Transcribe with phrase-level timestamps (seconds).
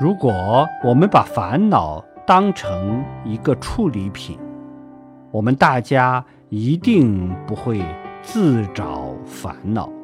[0.00, 4.38] 如果我们把烦恼当成一个处理品
[5.30, 7.84] 我们大家一定不会
[8.22, 9.99] 自找烦恼。